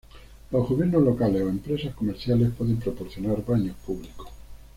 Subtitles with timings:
[0.49, 4.29] Los gobiernos locales o empresas comerciales pueden proporcionar baños públicos.